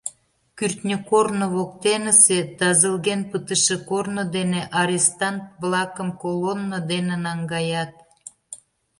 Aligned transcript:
Кӱртньӧ 0.57 0.97
корно 1.09 1.45
воктенысе 1.55 2.39
тазылген 2.59 3.21
пытыше 3.29 3.75
корно 3.89 4.23
дене 4.35 4.61
арестант-влакым 4.79 6.09
колонно 6.21 6.79
дене 6.91 7.15
наҥгаят. 7.25 7.93